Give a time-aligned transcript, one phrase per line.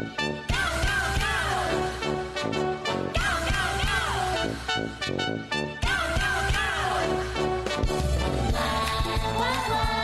[0.00, 0.06] Go,
[5.06, 5.36] go,
[9.68, 9.99] go!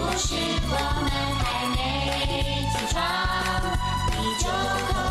[0.00, 1.10] 故事我们
[1.42, 1.76] 还没
[2.70, 3.02] 起床
[4.12, 5.07] 你就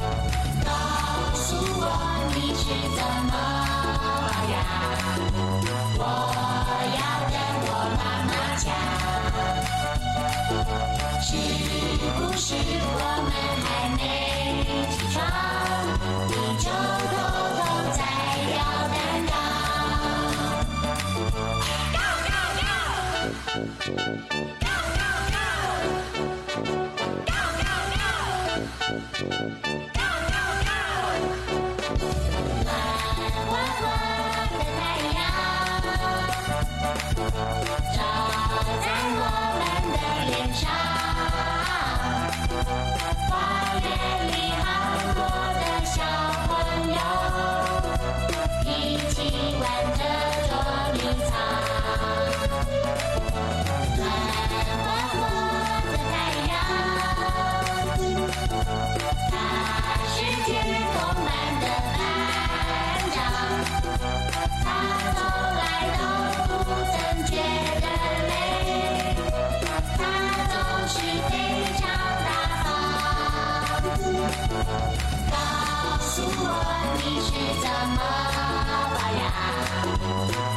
[0.00, 0.06] 告
[1.34, 1.84] 诉我
[2.34, 2.64] 你是
[2.96, 3.32] 怎么
[5.98, 6.08] 保我
[6.96, 7.36] 要跟
[7.66, 7.68] 我
[7.98, 8.64] 妈妈讲
[11.20, 11.28] 是
[12.16, 12.40] 不是
[12.80, 13.30] 我们
[13.62, 13.68] 还
[13.98, 14.00] 没
[14.90, 15.16] 起床
[16.28, 16.64] 你就
[17.10, 17.14] 偷
[17.58, 17.60] 偷
[17.92, 18.00] 在
[23.54, 24.69] go go go!
[29.22, 29.80] Wow.
[77.60, 77.98] 怎么
[78.94, 80.49] 办呀？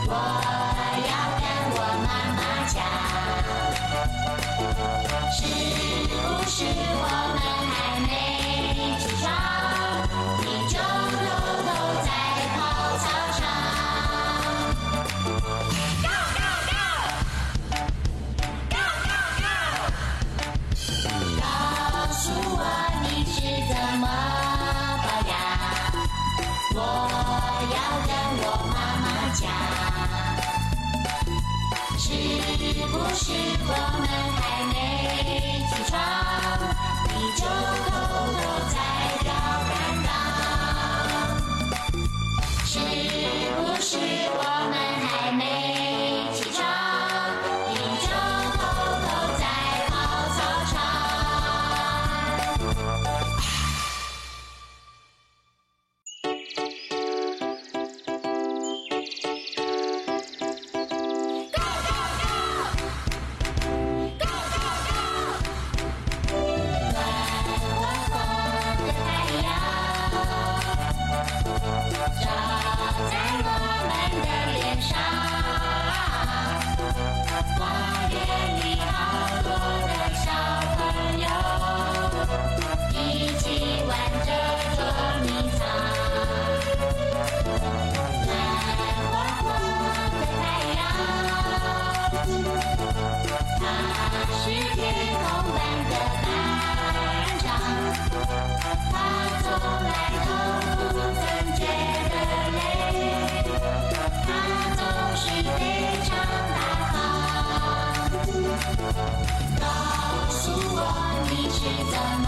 [111.29, 111.59] 你是
[111.91, 112.27] 怎么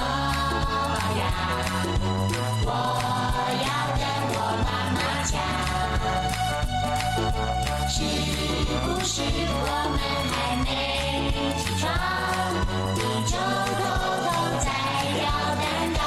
[1.19, 1.23] 样？
[2.65, 2.69] 我
[3.65, 5.33] 要跟我妈妈讲，
[7.87, 7.93] 是
[8.81, 9.99] 不是我们
[10.31, 10.33] 还
[10.63, 10.67] 没
[11.57, 11.83] 起床，
[12.95, 13.33] 你就
[13.77, 13.79] 偷
[14.23, 14.25] 偷
[14.63, 14.67] 在
[15.21, 15.23] 咬
[15.61, 15.99] 蛋糕。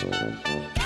[0.00, 0.79] Thank you.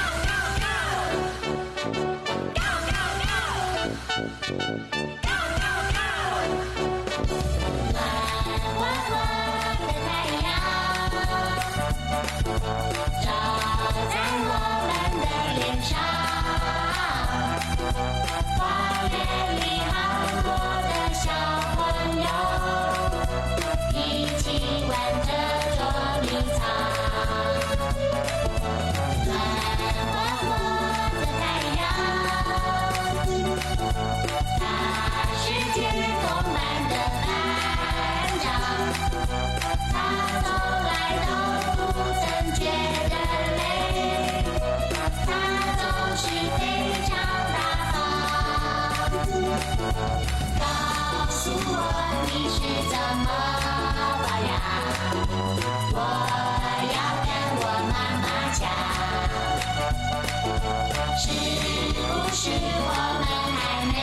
[61.25, 61.97] 是不
[62.35, 62.91] 是我
[63.25, 63.27] 们
[63.57, 63.97] 还没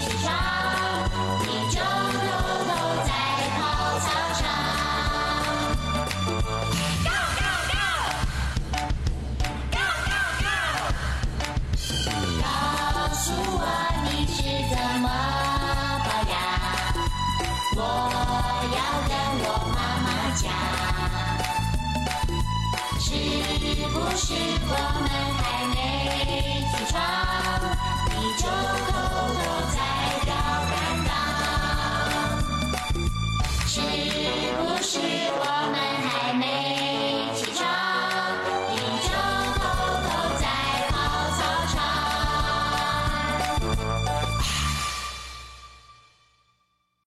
[0.00, 0.24] 起床，
[1.44, 2.24] 你就偷
[2.64, 2.70] 偷
[3.04, 3.10] 在
[3.58, 3.60] 跑
[4.00, 4.08] 操
[4.40, 4.42] 场
[7.04, 7.84] ？Go go go
[9.70, 9.78] go
[10.40, 10.48] go！
[12.40, 12.44] 告
[13.12, 13.62] 诉我
[14.04, 14.38] 你是
[14.70, 15.04] 怎么
[16.06, 16.32] 保养，
[17.76, 17.78] 我
[18.72, 19.12] 要跟
[19.44, 20.08] 我妈妈
[20.40, 20.42] 讲。
[23.10, 23.16] 是
[23.88, 24.34] 不是
[24.68, 26.94] 我们还没起床
[28.06, 28.89] 你就